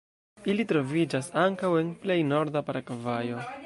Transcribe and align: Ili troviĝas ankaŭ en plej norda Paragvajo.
Ili 0.53 0.65
troviĝas 0.71 1.29
ankaŭ 1.43 1.71
en 1.83 1.95
plej 2.07 2.19
norda 2.35 2.69
Paragvajo. 2.71 3.51